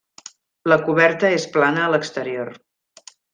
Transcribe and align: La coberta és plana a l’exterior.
La 0.71 0.77
coberta 0.87 1.31
és 1.35 1.45
plana 1.57 1.85
a 1.89 1.93
l’exterior. 1.97 2.51